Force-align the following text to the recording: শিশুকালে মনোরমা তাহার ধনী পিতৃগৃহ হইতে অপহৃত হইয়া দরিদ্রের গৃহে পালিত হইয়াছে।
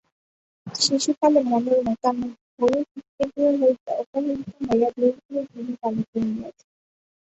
শিশুকালে 0.67 1.39
মনোরমা 1.49 1.93
তাহার 2.03 2.29
ধনী 2.55 2.81
পিতৃগৃহ 2.91 3.49
হইতে 3.61 3.89
অপহৃত 4.01 4.41
হইয়া 4.61 4.89
দরিদ্রের 4.95 5.45
গৃহে 5.51 5.73
পালিত 5.81 6.11
হইয়াছে। 6.15 6.65